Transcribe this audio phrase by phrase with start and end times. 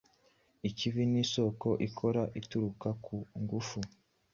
[0.69, 3.79] Ikibi nisoko ikora ituruka ku Ingufu.